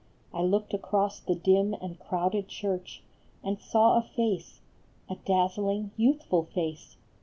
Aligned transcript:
95 0.33 0.33
I 0.33 0.47
looked 0.49 0.73
across 0.73 1.19
the 1.19 1.35
dim 1.35 1.75
and 1.75 1.99
crowded 1.99 2.47
church 2.47 3.03
And 3.43 3.59
saw 3.61 3.97
a 3.97 4.01
face 4.01 4.59
a 5.07 5.13
dazzling, 5.15 5.91
youthful 5.95 6.45
face 6.55 6.97